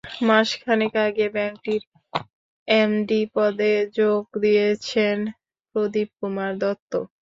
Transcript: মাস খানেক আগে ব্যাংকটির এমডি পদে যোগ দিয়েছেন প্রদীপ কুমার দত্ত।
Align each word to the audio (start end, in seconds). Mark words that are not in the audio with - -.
মাস 0.27 0.49
খানেক 0.61 0.93
আগে 1.05 1.27
ব্যাংকটির 1.35 1.83
এমডি 2.67 3.21
পদে 3.33 3.73
যোগ 3.97 4.23
দিয়েছেন 4.43 5.17
প্রদীপ 5.71 6.09
কুমার 6.19 6.51
দত্ত। 6.61 6.91